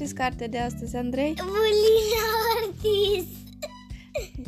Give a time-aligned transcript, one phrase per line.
[0.00, 1.34] scris carte de astăzi, Andrei?
[1.36, 2.26] Bulina
[2.56, 3.26] Ortiz.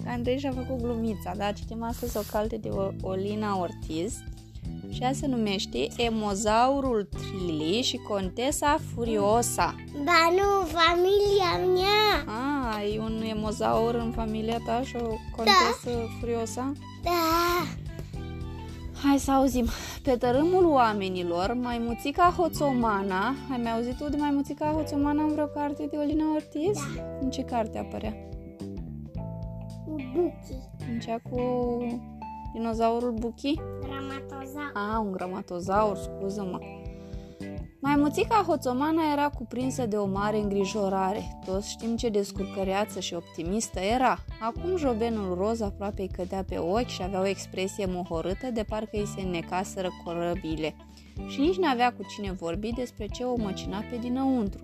[0.06, 1.52] Andrei și-a făcut glumița, da?
[1.52, 2.68] Citim astăzi o carte de
[3.02, 4.14] Olina Ortiz
[4.90, 9.74] și ea se numește Emozaurul Trili și Contesa Furiosa.
[10.04, 12.24] Ba nu, familia mea.
[12.26, 16.16] Ah, ai un emozaur în familia ta și o contesă da.
[16.20, 16.72] furiosa?
[17.02, 17.81] Da.
[19.02, 19.66] Hai să auzim.
[20.02, 25.88] Pe tărâmul oamenilor, maimuțica Hoțomana, ai mai auzit tu de maimuțica Hoțomana în vreo carte
[25.90, 26.78] de Olina Ortiz?
[26.96, 27.02] Da.
[27.20, 28.14] În ce carte apărea?
[29.86, 30.54] Buchi.
[30.92, 31.40] În cea cu
[32.52, 33.54] dinozaurul Buchi?
[33.54, 34.72] Gramatozaur.
[34.74, 36.58] Ah, un gramatozaur, scuză-mă.
[37.84, 41.38] Maimuțica Hoțomana era cuprinsă de o mare îngrijorare.
[41.44, 44.18] Toți știm ce descurcăreață și optimistă era.
[44.40, 48.96] Acum jobenul roz aproape îi cădea pe ochi și avea o expresie mohorâtă de parcă
[48.96, 50.74] îi se înnecaseră corăbile.
[51.28, 54.60] Și nici n-avea cu cine vorbi despre ce o măcina pe dinăuntru.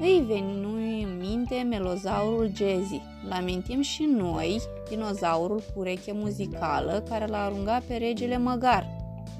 [0.00, 3.02] Îi veni în minte melozaurul Jazzy.
[3.28, 8.86] L-amintim și noi, dinozaurul cu ureche muzicală care l-a aruncat pe regele Măgar.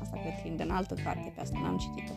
[0.01, 2.13] Asta cred că e în altă carte, pe asta n-am citit-o.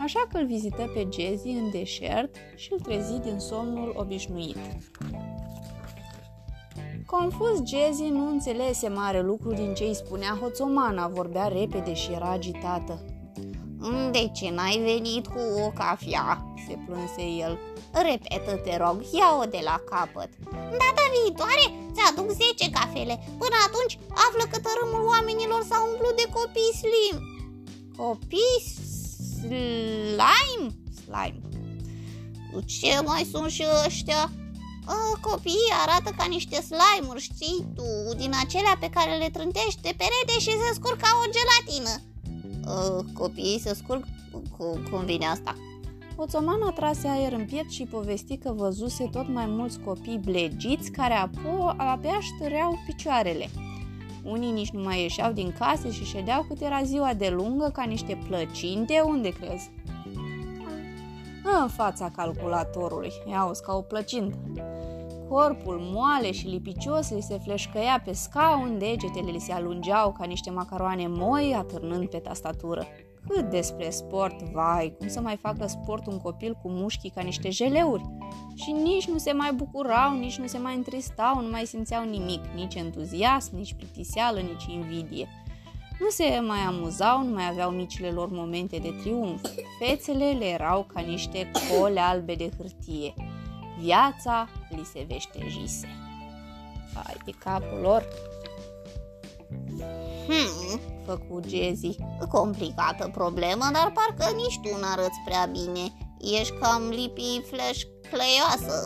[0.00, 4.56] Așa că îl vizită pe Jazzy în deșert și îl trezi din somnul obișnuit.
[7.06, 12.30] Confuz, Jazzy nu înțelese mare lucru din ce îi spunea Hoțomana, vorbea repede și era
[12.30, 13.04] agitată.
[14.10, 17.58] De ce n-ai venit cu o cafea?" se plânse el.
[17.92, 20.30] Repetă, te rog, ia-o de la capăt.
[20.82, 23.14] Data viitoare ți-aduc 10 cafele.
[23.42, 27.16] Până atunci află că tărâmul oamenilor s-a umplut de copii slim.
[28.02, 28.58] Copii
[29.48, 30.74] slime?
[31.04, 31.40] Slime.
[32.66, 34.30] Ce mai sunt și ăștia?
[34.86, 39.94] Uh, copiii arată ca niște slime-uri, știi tu, din acelea pe care le trântești de
[39.96, 41.94] perete și se scurg ca o gelatină.
[42.66, 44.04] Uh, copiii se scurg?
[44.56, 45.54] Cum, cum vine asta?
[46.16, 51.28] Oțoman trase aer în piept și povesti că văzuse tot mai mulți copii blegiți care
[51.28, 53.50] apo- abia ștăreau picioarele.
[54.24, 57.82] Unii nici nu mai ieșeau din case și ședeau cât era ziua de lungă ca
[57.82, 59.70] niște plăcinte, unde crezi?
[61.60, 64.36] În fața calculatorului, ia ca o plăcintă.
[65.28, 70.50] Corpul moale și lipicios li se fleșcăia pe scaun, degetele li se alungeau ca niște
[70.50, 72.86] macaroane moi atârnând pe tastatură.
[73.28, 77.50] Cât despre sport, vai, cum să mai facă sport un copil cu mușchii ca niște
[77.50, 78.02] jeleuri?
[78.54, 82.44] Și nici nu se mai bucurau, nici nu se mai întristau, nu mai simțeau nimic,
[82.54, 85.28] nici entuziasm, nici plictiseală, nici invidie.
[86.00, 89.40] Nu se mai amuzau, nu mai aveau micile lor momente de triumf.
[89.78, 93.14] Fețele le erau ca niște cole albe de hârtie.
[93.80, 95.88] Viața li se veștejise.
[97.06, 98.04] Ai de capul lor!
[100.28, 101.96] Hmm, făcu Jezi.
[102.30, 105.84] Complicată problemă, dar parcă nici tu n-arăți prea bine.
[106.40, 108.76] Ești cam lipi flash cleioasă.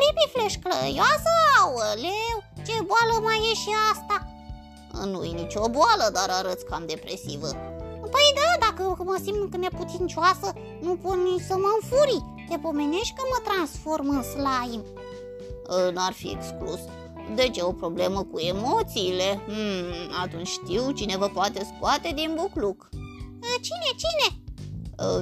[0.00, 1.32] Lipi flash cleioasă?
[1.60, 4.30] Aoleu, ce boală mai e și asta?
[5.04, 7.48] nu e nicio boală, dar arăți cam depresivă.
[8.12, 12.24] Păi da, dacă mă simt neputincioasă, nu pot nici să mă înfuri.
[12.48, 14.84] Te pomenești că mă transform în slime.
[15.92, 16.80] N-ar fi exclus.
[17.34, 19.40] Deci e o problemă cu emoțiile?
[19.46, 22.88] Hmm, atunci știu cine vă poate scoate din bucluc.
[23.60, 24.42] Cine, cine?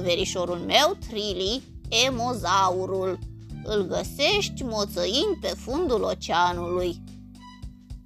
[0.01, 1.63] Verișorul meu, Trili,
[2.07, 3.19] emozaurul.
[3.63, 7.01] Îl găsești moțăind pe fundul oceanului.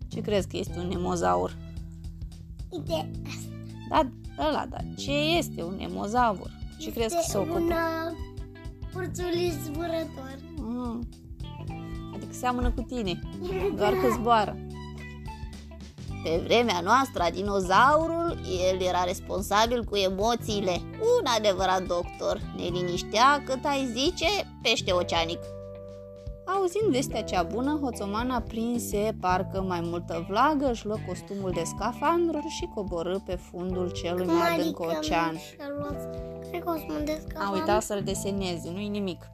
[0.07, 1.57] Ce crezi că este un emozaur?
[2.69, 3.11] Uite.
[3.89, 4.09] Da,
[4.47, 4.77] ăla, da.
[4.97, 6.57] Ce este un emozaur?
[6.79, 7.57] Ce crezi că se ocupă?
[7.57, 7.71] un
[8.95, 10.39] uh, zburător.
[10.55, 11.09] Mm.
[12.39, 13.19] Adică seamănă cu tine,
[13.75, 14.55] doar că zboară.
[16.23, 18.38] Pe vremea noastră a dinozaurul,
[18.72, 20.81] el era responsabil cu emoțiile.
[20.99, 22.41] Un adevărat doctor.
[22.55, 24.28] Ne liniștea cât ai zice
[24.61, 25.39] pește oceanic.
[26.45, 32.47] Auzind vestea cea bună, Hoțomana prinse parcă mai multă vlagă, își luă costumul de scafandru
[32.47, 35.35] și coborâ pe fundul celui mai adânc ocean.
[37.37, 39.29] A uitat să-l deseneze, nu-i nimic.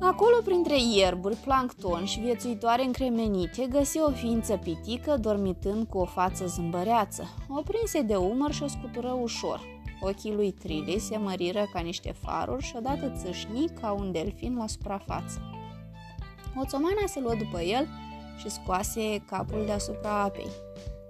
[0.00, 6.46] Acolo, printre ierburi, plancton și viețuitoare încremenite, găsi o ființă pitică dormitând cu o față
[6.46, 7.24] zâmbăreață.
[7.48, 9.60] O prinse de umăr și o scutură ușor.
[10.00, 14.66] Ochii lui Trili se măriră ca niște faruri și odată țâșni ca un delfin la
[14.66, 15.40] suprafață.
[16.56, 17.88] Oțomana se luă după el
[18.38, 20.50] și scoase capul deasupra apei.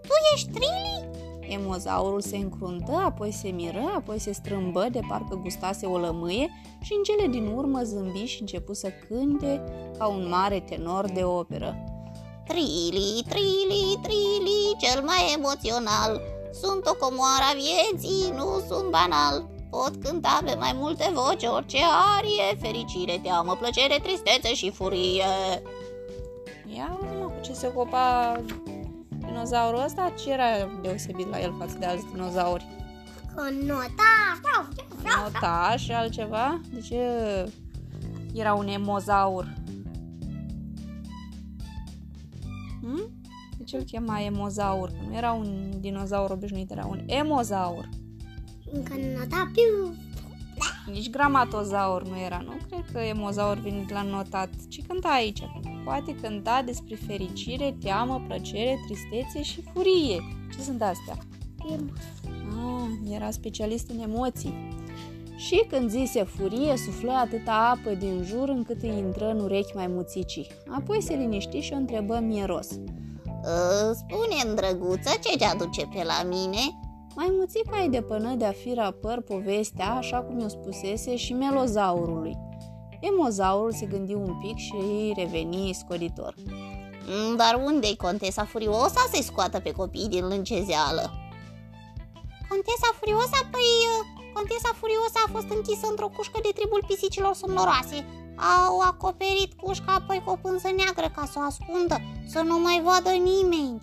[0.02, 1.25] Tu ești Trili?
[1.48, 6.50] Emozaurul se încruntă, apoi se miră, apoi se strâmbă de parcă gustase o lămâie
[6.80, 9.62] și în cele din urmă zâmbi și începu să cânte
[9.98, 11.76] ca un mare tenor de operă.
[12.46, 16.20] Trili, trili, trili, cel mai emoțional,
[16.52, 19.48] sunt o comoară a vieții, nu sunt banal.
[19.70, 21.78] Pot cânta pe mai multe voci, orice
[22.16, 25.24] arie, fericire, teamă, plăcere, tristețe și furie.
[26.76, 28.36] Ia uite mă, cu ce se ocupa
[29.36, 30.12] dinozaurul ăsta?
[30.18, 30.44] Ce era
[30.82, 32.66] deosebit la el față de alți dinozauri?
[33.66, 34.40] Nota,
[35.22, 36.60] Nota și altceva?
[36.72, 36.96] De ce
[38.32, 39.54] era un emozaur?
[42.82, 43.10] Hm?
[43.58, 44.88] De ce îl chema emozaur?
[44.88, 47.88] Că nu era un dinozaur obișnuit, era un emozaur.
[48.72, 49.94] Încă nota, piu.
[50.92, 52.52] Nici gramatozaur nu era, nu?
[52.68, 54.48] Cred că emozaur vine de la notat.
[54.68, 55.42] Ce cânta aici?
[55.84, 60.18] Poate cânta despre fericire, teamă, plăcere, tristețe și furie.
[60.56, 61.16] Ce sunt astea?
[61.68, 64.74] Ah, era specialist în emoții.
[65.36, 69.86] Și când zise furie, suflă atâta apă din jur încât îi intră în urechi mai
[69.86, 70.46] muțicii.
[70.68, 72.68] Apoi se liniști și o întrebă mieros.
[73.44, 76.58] Ă, Spune-mi, drăguță, ce te aduce pe la mine?
[77.16, 82.36] Mai muțica îi depănă de-a fi rapăr povestea, așa cum i-o spusese și melozaurului.
[83.00, 86.34] Emozaurul se gândi un pic și îi reveni scoditor.
[87.06, 91.04] "Mm, Dar unde-i contesa furiosa să-i scoată pe copii din lâncezeală?
[92.48, 93.38] Contesa furiosa?
[93.50, 93.70] Păi,
[94.34, 97.98] contesa furiosa a fost închisă într-o cușcă de tribul pisicilor somnoroase.
[98.66, 101.96] Au acoperit cușca apoi cu o pânză neagră ca să o ascundă,
[102.32, 103.82] să nu mai vadă nimeni.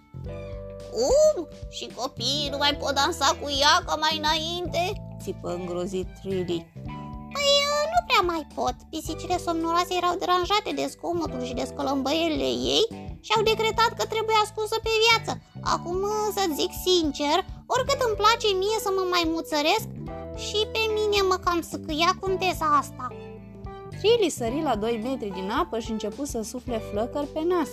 [0.94, 1.48] Cum?
[1.69, 4.84] Și copiii nu mai pot dansa cu ea ca mai înainte?
[5.22, 6.60] Țipă îngrozit Trilly.
[7.34, 7.51] Păi
[7.94, 8.75] nu prea mai pot.
[8.90, 12.86] Pisicile somnoroase erau deranjate de zgomotul și de scălămbăielile ei
[13.25, 15.31] și au decretat că trebuie ascunsă pe viață.
[15.75, 16.00] Acum,
[16.36, 17.38] să-ți zic sincer,
[17.74, 19.88] oricât îmi place mie să mă mai muțăresc,
[20.36, 23.07] și pe mine mă cam săcâia contesa asta.
[24.00, 27.69] Trilly sări la 2 metri din apă și început să sufle flăcări pe nas.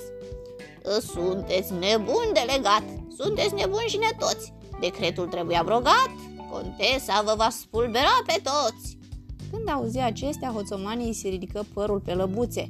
[1.00, 2.82] Sunteți nebuni de legat,
[3.16, 4.52] sunteți nebuni și netoți.
[4.80, 6.10] Decretul trebuie abrogat,
[6.50, 8.98] contesa vă va spulbera pe toți.
[9.50, 12.66] Când auzi acestea, hoțomanii îi se ridică părul pe lăbuțe.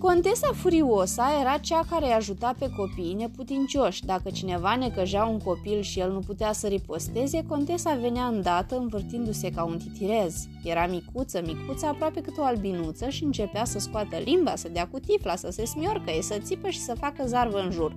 [0.00, 4.04] Contesa Furiosa era cea care îi ajuta pe copiii neputincioși.
[4.04, 9.50] Dacă cineva necăjea un copil și el nu putea să riposteze, contesa venea îndată învârtindu-se
[9.50, 10.46] ca un titirez.
[10.64, 14.98] Era micuță, micuță, aproape cât o albinuță și începea să scoată limba, să dea cu
[14.98, 17.96] tifla, să se smiorcăie, să țipă și să facă zarvă în jur.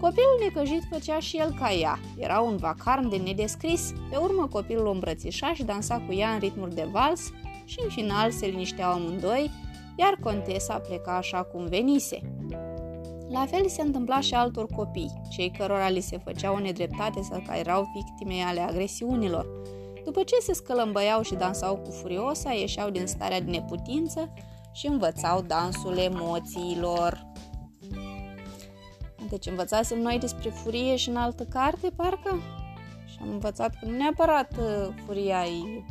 [0.00, 1.98] Copilul necăjit făcea și el ca ea.
[2.18, 3.92] Era un vacarm de nedescris.
[4.10, 7.30] Pe urmă copilul o îmbrățișa și dansa cu ea în ritmuri de vals
[7.64, 9.50] și în final se linișteau amândoi,
[9.96, 12.20] iar contesa pleca așa cum venise.
[13.28, 17.42] La fel se întâmpla și altor copii, cei cărora li se făcea o nedreptate sau
[17.46, 19.46] care erau victime ale agresiunilor.
[20.04, 24.32] După ce se scălămbăiau și dansau cu furiosa, ieșeau din starea de neputință
[24.72, 27.26] și învățau dansul emoțiilor.
[29.28, 32.40] Deci învățasem noi despre furie și în altă carte, parcă?
[33.06, 35.84] Și am învățat că nu neapărat uh, furia e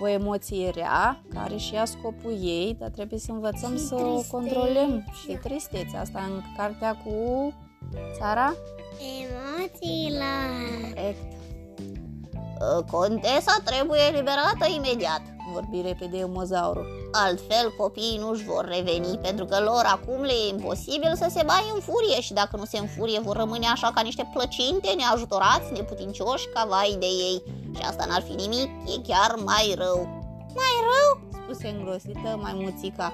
[0.00, 3.98] o emoție rea, care și ea scopul ei, dar trebuie să învățăm Și să o
[3.98, 4.30] tristețea.
[4.38, 5.04] controlăm.
[5.22, 7.12] Și tristețea asta în cartea cu
[8.18, 8.54] țara?
[9.22, 10.50] Emoțiilor.
[10.94, 11.30] Corect.
[12.90, 15.22] Contesa trebuie eliberată imediat.
[15.52, 16.86] Vorbi repede emozaurul.
[17.12, 21.70] Altfel, copiii nu-și vor reveni, pentru că lor acum le e imposibil să se baie
[21.74, 26.48] în furie și dacă nu se înfurie, vor rămâne așa ca niște plăcinte, neajutorați, neputincioși,
[26.54, 27.42] ca vai de ei.
[27.76, 30.20] Și asta n-ar fi nimic, e chiar mai rău.
[30.54, 31.40] Mai rău?
[31.42, 33.12] Spuse îngrosită maimuțica.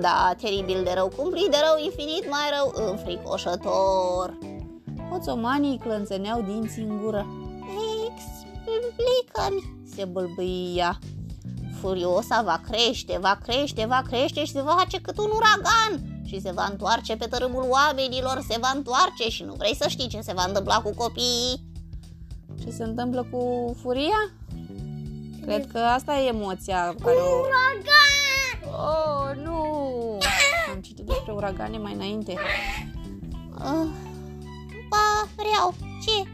[0.00, 4.38] Da, teribil de rău, cumplit de rău, infinit mai rău, înfricoșător.
[5.10, 7.26] Hoțomanii clănțăneau dinții în gură.
[8.06, 9.82] Explică-mi.
[9.94, 10.98] Se bâlbâi ea.
[11.80, 16.40] Furiosa va crește, va crește, va crește și se va face cât un uragan și
[16.40, 20.20] se va întoarce pe tărâmul oamenilor, se va întoarce și nu vrei să știi ce
[20.20, 21.72] se va întâmpla cu copiii.
[22.64, 24.32] Ce se întâmplă cu furia?
[25.42, 27.38] Cred că asta e emoția care o...
[27.38, 28.12] Uragan!
[28.72, 30.18] Oh, nu!
[30.72, 32.32] Am citit despre uragane mai înainte.
[33.54, 33.88] Uh,
[34.88, 35.74] ba, vreau.
[36.04, 36.28] Ce?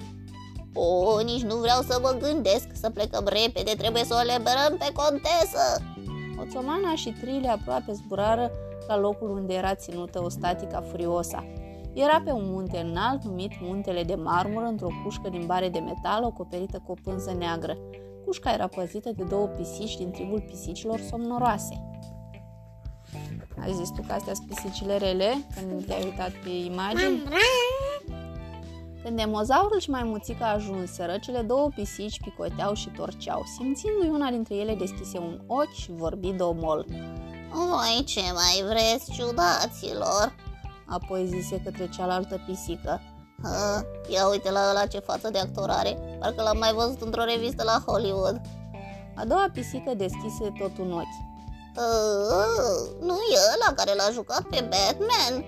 [0.75, 4.93] O, nici nu vreau să mă gândesc să plecăm repede, trebuie să o liberăm pe
[4.93, 5.83] contesă.
[6.41, 8.51] Oțomana și Trile aproape zburară
[8.87, 11.45] la locul unde era ținută o statica furiosa.
[11.93, 16.25] Era pe un munte înalt numit Muntele de Marmură, într-o cușcă din bare de metal
[16.25, 17.77] acoperită cu o pânză neagră.
[18.25, 21.85] Cușca era păzită de două pisici din tribul pisicilor somnoroase.
[23.63, 27.23] Ai zis tu că astea sunt pisicile rele când te-ai uitat pe imagini?
[29.05, 34.75] Când demozaurul și maimuțica ajunseră, cele două pisici picoteau și torceau, simțindu-i una dintre ele
[34.75, 36.87] deschise un ochi și vorbi domol.
[37.51, 40.35] Voi ce mai vreți, ciudaților?
[40.91, 43.01] Apoi zise către cealaltă pisică.
[43.43, 45.99] Ha, ia uite la ăla ce față de actor are.
[46.19, 48.41] Parcă l-am mai văzut într-o revistă la Hollywood.
[49.15, 51.29] A doua pisică deschise tot un ochi.
[51.77, 55.45] Uh, nu e ăla care l-a jucat pe Batman?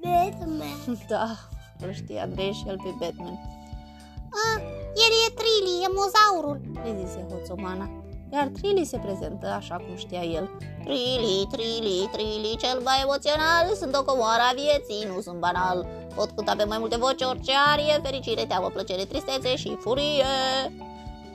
[0.00, 0.98] Batman.
[1.08, 1.26] Da,
[1.80, 3.38] îl știe Andrei și el pe Batman.
[4.44, 4.62] Ah,
[5.04, 6.60] el e Trilly, e mozaurul.
[6.84, 8.03] Le zise Hoțomana.
[8.34, 10.50] Iar Trilly se prezentă așa cum știa el.
[10.84, 15.86] Trilly, Trilly, Trilly, cel mai emoțional, sunt o comoară a vieții, nu sunt banal.
[16.14, 20.32] Pot cânta pe mai multe voci orice arie, fericire, teamă, plăcere, tristețe și furie.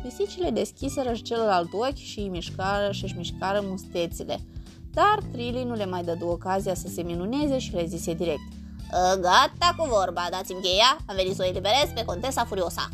[0.03, 4.39] Pisicile deschiseră și celălalt ochi și îi mișcară și își mișcară mustețile.
[4.93, 8.49] Dar Trilly nu le mai dădu ocazia să se minuneze și le zise direct.
[8.93, 12.89] Uh, Gata cu vorba, dați-mi cheia, am venit să o eliberez pe Contesa Furiosa.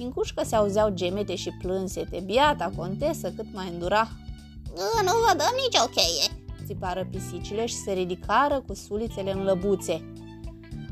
[0.00, 2.20] Din cușcă se auzeau gemete și plânsete.
[2.24, 4.08] Biata contesă cât mai îndura.
[4.72, 6.42] Uh, Nu vă dăm nicio cheie.
[6.66, 10.12] Țipară pisicile și se ridicară cu sulițele în lăbuțe.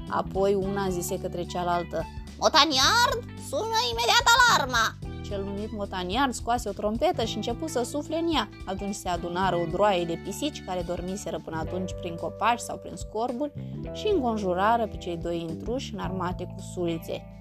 [0.08, 2.06] Apoi una zise către cealaltă.
[2.38, 4.98] Motaniard, sună imediat alarma.
[5.28, 8.48] Cel numit motaniard scoase o trompetă și începu să sufle în ea.
[8.66, 12.96] Atunci se adunară o droaie de pisici care dormiseră până atunci prin copaci sau prin
[12.96, 13.52] scorburi
[13.92, 17.37] și înconjurară pe cei doi intruși înarmate cu sulițe.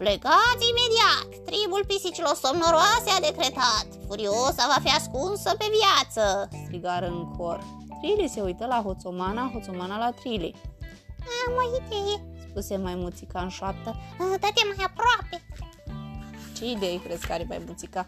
[0.00, 1.44] Ah, Plecați imediat!
[1.44, 3.86] Tribul pisicilor somnoroase a decretat.
[4.06, 6.48] Furiosa va fi ascunsă pe viață.
[6.64, 7.58] Strigară în cor.
[8.00, 10.54] Trilly se uită la Hoțomana, Hoțomana la Trilly.
[11.46, 12.14] Am o idee.
[12.48, 13.90] Spuse maimuțica în șoaptă.
[14.18, 15.36] Ah, Dă-te mai aproape.
[16.56, 18.04] Ce idei crezi că are maimuțica?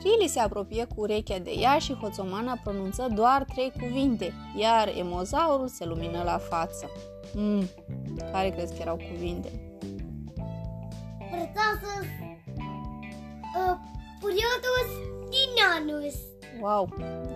[0.00, 5.68] Trilly se apropie cu urechea de ea și Hoțomana pronunță doar trei cuvinte, iar emozaurul
[5.68, 6.90] se lumină la față.
[7.34, 7.68] Mm,
[8.32, 9.48] care crezi că erau cuvinte?
[11.30, 12.08] Frățasus.
[13.56, 13.76] Uh,
[14.20, 14.90] Furiotus
[15.30, 16.14] Dinanus.
[16.60, 16.88] Wow,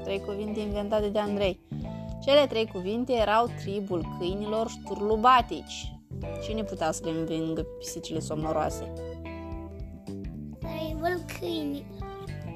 [0.02, 1.60] trei cuvinte inventate de Andrei.
[2.22, 5.92] Cele trei cuvinte erau tribul câinilor șturlubatici.
[6.42, 8.92] Cine putea să le învingă pe pisicile somnoroase?
[10.58, 11.86] Tribul câini.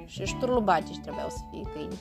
[0.06, 1.98] Și șturlubatici trebuiau să fie câini.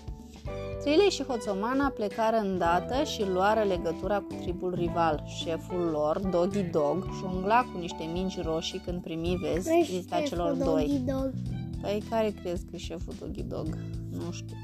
[0.81, 5.23] Trilei și Hoțomana plecară îndată și luară legătura cu tribul rival.
[5.27, 11.01] Șeful lor, Doggy Dog, jongla cu niște mingi roșii când primi vezi vizita celor doi.
[11.05, 11.33] Dog.
[11.81, 13.77] Păi care crezi că e șeful Doggy Dog?
[14.11, 14.55] Nu știu.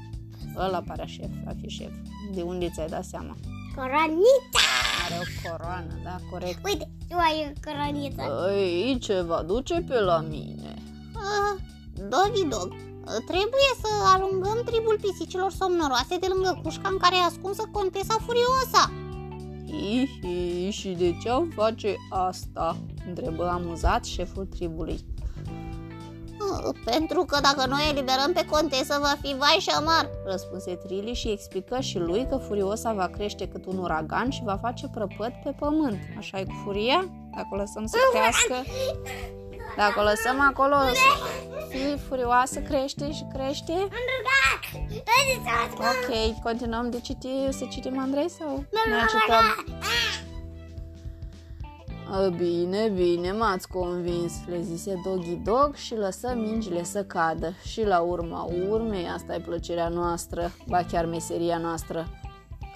[0.56, 1.92] Ăla pare șef, a fi șef.
[2.34, 3.36] De unde ți-ai dat seama?
[3.74, 4.64] Coranita.
[5.04, 6.64] Are o coroană, da, corect.
[6.64, 8.50] Uite, tu ai o coranita.
[8.52, 10.74] Ei, ce va duce pe la mine?
[11.14, 11.62] Ah,
[11.94, 17.22] Doggy Dog, ah, trebuie să alungăm tribul pisicilor somnoroase de lângă cușca în care e
[17.24, 18.90] ascunsă Contesa Furiosa.
[19.66, 22.76] Hihi, și de ce am face asta?
[23.08, 25.00] Întrebă amuzat șeful tribului.
[26.56, 30.10] Ah, Pentru că dacă noi eliberăm pe Contesa va fi vai și amar.
[30.26, 34.58] Răspunse Trilly și explică și lui că Furiosa va crește cât un uragan și va
[34.62, 35.98] face prăpăt pe pământ.
[36.18, 37.10] așa e cu furia?
[37.36, 38.68] Dacă o lăsăm să crească,
[39.76, 40.74] dacă o lăsăm acolo,
[41.72, 43.72] fi furioasă, crește și crește.
[43.72, 44.62] Am rugat.
[45.12, 45.86] Haideți să ascult.
[46.08, 49.76] Ok, continuăm de citi, să citim Andrei sau ne Nu, cităm?
[52.10, 57.52] A, Bine, bine, m-ați convins, le zise Doggy Dog și lăsă mingile să cadă.
[57.64, 62.06] Și la urma urmei, asta e plăcerea noastră, ba chiar meseria noastră.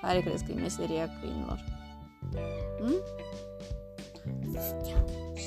[0.00, 1.64] Care crezi că e meseria câinilor?
[2.80, 2.94] Hm?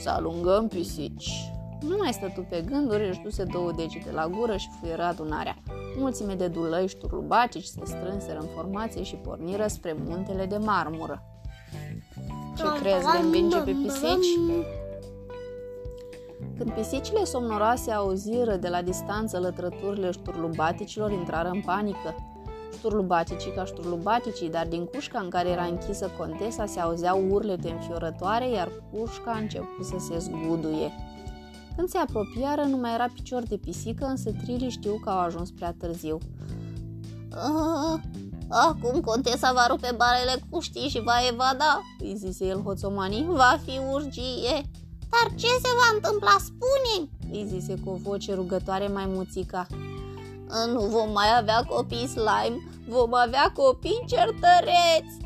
[0.01, 1.32] Să alungăm pisici.
[1.80, 5.58] Nu mai stătu pe gânduri, își duse două degete la gură și fluieră adunarea.
[5.98, 11.24] Mulțime de dulăi șturlubacici se strânseră în formație și porniră spre muntele de marmură.
[12.58, 14.40] Ce crezi, le învinge pe pisici?
[16.58, 22.16] Când pisicile somnoroase auziră de la distanță lătrăturile șturlubaticilor, intrară în panică.
[22.74, 28.50] Șturlubaticii ca șturlubaticii, dar din cușca în care era închisă contesa se auzeau urlete înfiorătoare,
[28.50, 30.92] iar cușca a început să se zguduie.
[31.80, 35.52] Când se apropiară, nu mai era picior de pisică, însă Trilly știu că au ajuns
[35.52, 36.18] prea târziu.
[37.32, 38.00] Ah,
[38.50, 41.82] acum Contesa va rupe barele cuștii și va evada.
[42.00, 44.62] Îi zise el hoțomanii, Va fi urgie.
[45.10, 49.68] Dar ce se va întâmpla, spune îi zise cu o voce rugătoare mai muțica.
[50.74, 52.58] Nu vom mai avea copii slime,
[52.88, 55.18] vom avea copii certăreți.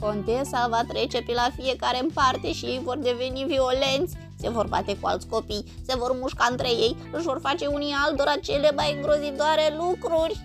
[0.00, 4.16] Contesa va trece pe la fiecare în parte și ei vor deveni violenți.
[4.40, 7.94] Se vor bate cu alți copii, se vor mușca între ei, își vor face unii
[8.06, 10.40] altora cele mai îngrozitoare lucruri.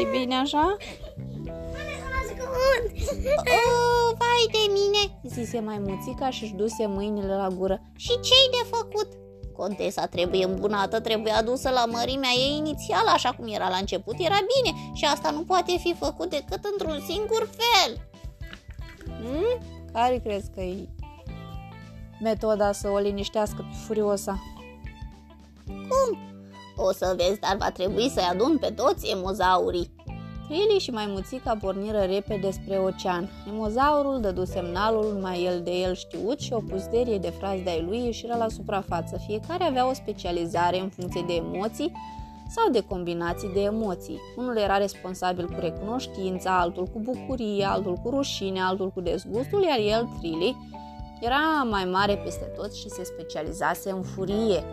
[0.00, 0.76] E bine așa?
[3.38, 5.20] Oh, vai de mine!
[5.22, 7.80] zise mai muțica și își duse mâinile la gură.
[7.96, 9.08] Și ce-i de făcut?
[9.52, 14.38] Contesa trebuie îmbunată, trebuie adusă la mărimea ei inițială, așa cum era la început, era
[14.54, 18.08] bine și asta nu poate fi făcut decât într-un singur fel.
[19.04, 19.58] Hmm?
[19.92, 20.88] Care crezi că e
[22.22, 24.42] metoda să o liniștească pe Furiosa?
[25.66, 26.18] Cum?
[26.76, 29.90] O să vezi, dar va trebui să-i adun pe toți emozaurii.
[30.48, 33.30] Trilly și maimuțica porniră repede spre ocean.
[33.48, 38.04] Emozaurul dădu semnalul mai el de el știut și o puzderie de frazi de-ai lui
[38.04, 39.20] ieșiră la suprafață.
[39.26, 41.92] Fiecare avea o specializare în funcție de emoții
[42.48, 44.18] sau de combinații de emoții.
[44.36, 49.78] Unul era responsabil cu recunoștința, altul cu bucurie, altul cu rușine, altul cu dezgustul, iar
[49.78, 50.56] el, Trilly,
[51.22, 54.64] era mai mare peste tot și se specializase în furie.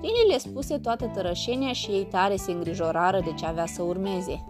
[0.00, 4.44] Trilly le spuse toată tărășenia și ei tare se îngrijorară de ce avea să urmeze.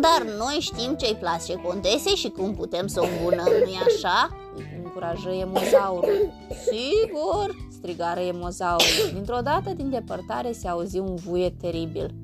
[0.00, 4.36] Dar noi știm ce-i place contesei și cum putem să o îmbunăm, nu-i așa?
[4.56, 6.32] Îi încurajă emozaurul.
[6.70, 7.54] Sigur!
[7.84, 9.10] strigară emozaurul.
[9.12, 12.14] Dintr-o dată, din depărtare, se auzi un vuiet teribil.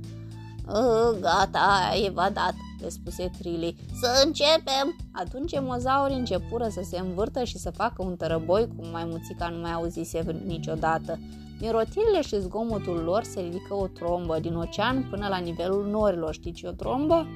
[0.68, 3.76] Uh, gata, ai evadat, le spuse Trilly.
[4.00, 4.96] Să începem!
[5.12, 9.60] Atunci emozaurii începură să se învârtă și să facă un tărăboi cum mai muțica nu
[9.60, 11.18] mai auzise niciodată.
[11.60, 16.34] Din rotirile și zgomotul lor se ridică o trombă din ocean până la nivelul norilor.
[16.34, 17.26] Știi ce o trombă?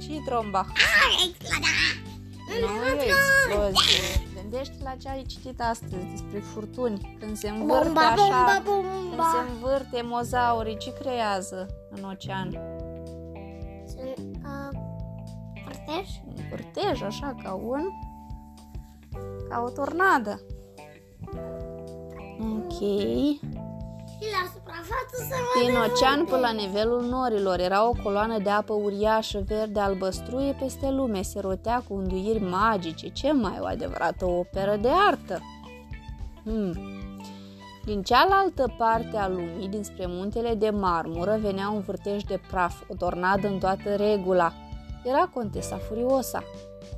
[0.00, 0.58] ce tromba?
[0.58, 1.66] Ah, exploda!
[2.48, 4.29] Nu e o explozie.
[4.50, 7.16] Gândește la ce ai citit astăzi despre furtuni.
[7.20, 9.24] Când se învârte Bomba, așa, bomba, când bomba!
[9.24, 12.50] se învârte mozaurii, ce creează în ocean?
[13.86, 14.78] Sunt, uh,
[15.64, 16.08] Părteș?
[16.26, 17.82] Un vârtej, așa, ca un...
[19.48, 20.40] ca o tornadă.
[22.40, 22.80] Ok.
[24.20, 26.30] Și la suprafață să Din vadă ocean multe.
[26.30, 31.22] până la nivelul norilor era o coloană de apă uriașă, verde, albăstruie peste lume.
[31.22, 33.08] Se rotea cu înduiri magice.
[33.08, 35.40] Ce mai o adevărată operă de artă?
[36.44, 36.72] Hmm.
[37.84, 42.94] Din cealaltă parte a lumii, dinspre muntele de marmură, venea un vârtej de praf, o
[42.94, 44.52] tornadă în toată regula.
[45.04, 46.42] Era Contesa Furiosa.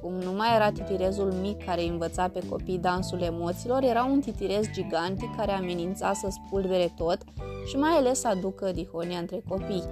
[0.03, 4.21] Cum nu mai era titirezul mic care îi învăța pe copii dansul emoțiilor, era un
[4.21, 7.19] titirez gigantic care amenința să spulbere tot
[7.67, 9.85] și mai ales să aducă dihonia între copii.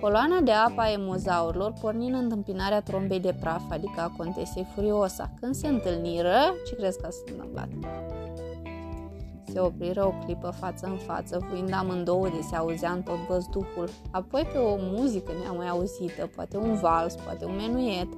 [0.00, 5.30] Coloana de apă a emozaurilor porni în întâmpinarea trombei de praf, adică a Contesei Furiosa.
[5.40, 7.68] Când se întâlniră, ce crezi că s-a întâmplat?
[9.52, 13.88] Se opriră o clipă față în față, vuind amândouă de se auzea în tot văzduhul.
[14.10, 18.08] Apoi pe o muzică neamai auzită, poate un vals, poate un menuet.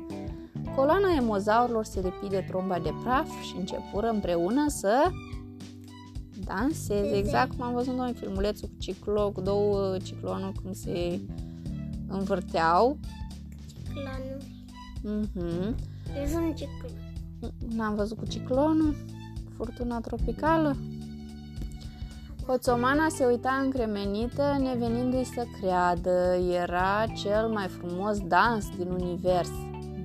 [0.79, 5.11] Coloana emozaurilor se lipi de tromba de praf și începură împreună să
[6.45, 11.21] danseze, exact cum am văzut noi în filmulețul cu, ciclo, cu două ciclonuri cum se
[12.09, 12.99] învârteau.
[13.67, 14.41] Ciclonul.
[15.03, 15.75] Mhm.
[16.17, 16.91] Eu sunt ciclon.
[17.77, 18.95] N-am văzut cu ciclonul,
[19.57, 20.77] furtuna tropicală.
[22.47, 26.37] Hoțomana se uita încremenită, nevenindu-i să creadă.
[26.53, 29.51] Era cel mai frumos dans din univers.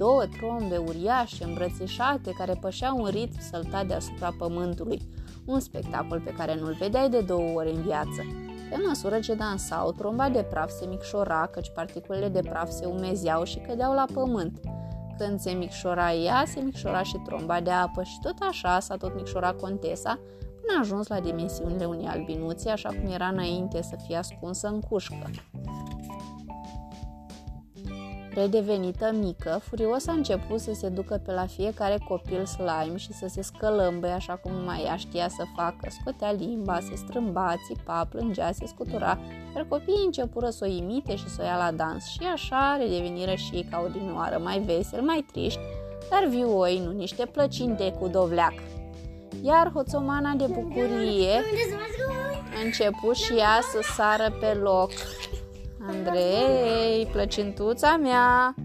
[0.04, 5.02] Două trombe uriașe îmbrățișate care pășeau un ritm săltat deasupra pământului.
[5.46, 8.22] Un spectacol pe care nu-l vedeai de două ori în viață.
[8.70, 13.44] Pe măsură ce dansau, tromba de praf se micșora, căci particulele de praf se umezeau
[13.44, 14.60] și cădeau la pământ.
[15.18, 19.16] Când se micșora ea, se micșora și tromba de apă și tot așa s-a tot
[19.16, 24.16] micșorat contesa până a ajuns la dimensiunile unei albinuții, așa cum era înainte să fie
[24.16, 25.30] ascunsă în cușcă.
[28.36, 33.26] Redevenită mică, furios a început să se ducă pe la fiecare copil slime și să
[33.30, 35.88] se scălâmbă așa cum numai ea știa să facă.
[35.89, 39.19] Scotea limba, se strâmba, țipa, plângea, se scutura,
[39.56, 42.06] iar copiii începură să o imite și să o ia la dans.
[42.06, 45.60] Și așa redeveniră și ei ca odinioară, mai vesel, mai triști,
[46.10, 48.54] dar vioi, nu niște plăcinte cu dovleac.
[49.41, 52.56] Iar hoțomana de bucurie Unde să mă ascund?
[52.58, 54.91] a început și ea să sară pe loc.
[55.88, 58.56] Andrei, plăcintuța mea!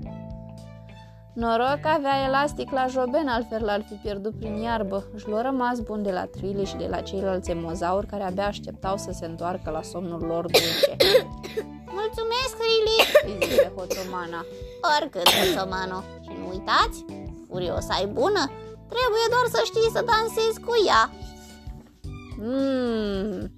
[1.35, 5.07] Noroc avea elastic la joben, altfel l-ar fi pierdut prin iarbă.
[5.15, 8.97] Își lua rămas bun de la Trile și de la ceilalți emozauri care abia așteptau
[8.97, 10.97] să se întoarcă la somnul lor dulce.
[11.99, 13.03] Mulțumesc, Riley!
[13.25, 14.45] Îi zise hoțomana.
[14.99, 16.03] Oricât, Sămano.
[16.23, 17.05] Și nu uitați,
[17.49, 18.51] Furiosa e bună.
[18.95, 21.11] Trebuie doar să știi să dansezi cu ea.
[22.41, 23.51] Mmm,